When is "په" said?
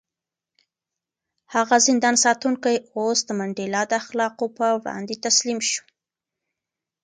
4.57-4.65